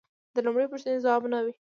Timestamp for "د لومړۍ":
0.33-0.65